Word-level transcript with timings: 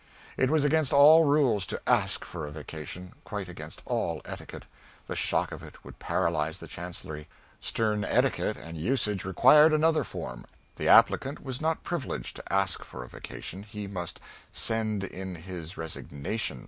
It 0.35 0.49
was 0.49 0.65
against 0.65 0.93
all 0.93 1.25
rules 1.25 1.67
to 1.67 1.79
ask 1.87 2.25
for 2.25 2.47
a 2.47 2.51
vacation 2.51 3.13
quite 3.23 3.47
against 3.47 3.83
all 3.85 4.19
etiquette; 4.25 4.65
the 5.05 5.15
shock 5.15 5.51
of 5.51 5.61
it 5.61 5.85
would 5.85 5.99
paralyze 5.99 6.57
the 6.57 6.67
Chancellery; 6.67 7.27
stem 7.59 8.03
etiquette 8.03 8.57
and 8.57 8.77
usage 8.77 9.23
required 9.25 9.73
another 9.73 10.03
form: 10.03 10.47
the 10.77 10.87
applicant 10.87 11.43
was 11.43 11.61
not 11.61 11.83
privileged 11.83 12.35
to 12.37 12.51
ask 12.51 12.83
for 12.83 13.03
a 13.03 13.09
vacation, 13.09 13.61
he 13.61 13.85
must 13.85 14.19
send 14.51 15.03
in 15.03 15.35
his 15.35 15.77
resignation. 15.77 16.59